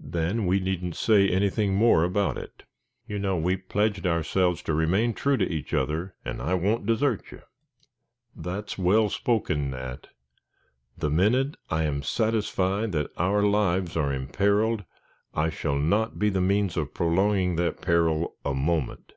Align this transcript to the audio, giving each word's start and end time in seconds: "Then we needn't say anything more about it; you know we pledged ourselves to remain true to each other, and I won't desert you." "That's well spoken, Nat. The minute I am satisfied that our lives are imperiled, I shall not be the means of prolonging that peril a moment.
"Then 0.00 0.46
we 0.46 0.60
needn't 0.60 0.96
say 0.96 1.28
anything 1.28 1.74
more 1.74 2.04
about 2.04 2.38
it; 2.38 2.62
you 3.06 3.18
know 3.18 3.36
we 3.36 3.58
pledged 3.58 4.06
ourselves 4.06 4.62
to 4.62 4.72
remain 4.72 5.12
true 5.12 5.36
to 5.36 5.46
each 5.46 5.74
other, 5.74 6.14
and 6.24 6.40
I 6.40 6.54
won't 6.54 6.86
desert 6.86 7.22
you." 7.30 7.42
"That's 8.34 8.78
well 8.78 9.10
spoken, 9.10 9.68
Nat. 9.72 10.08
The 10.96 11.10
minute 11.10 11.58
I 11.68 11.82
am 11.82 12.02
satisfied 12.02 12.92
that 12.92 13.10
our 13.18 13.42
lives 13.42 13.94
are 13.94 14.10
imperiled, 14.10 14.84
I 15.34 15.50
shall 15.50 15.76
not 15.76 16.18
be 16.18 16.30
the 16.30 16.40
means 16.40 16.78
of 16.78 16.94
prolonging 16.94 17.56
that 17.56 17.82
peril 17.82 18.36
a 18.42 18.54
moment. 18.54 19.12